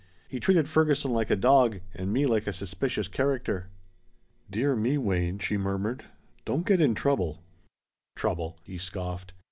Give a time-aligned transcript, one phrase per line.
[0.27, 3.69] He treated Ferguson like a dog and me like a suspicious character."
[4.49, 6.05] "Dear me, Wayne," she murmured,
[6.43, 7.43] "don't get in trouble."
[8.15, 9.35] "Trouble!" he scoffed.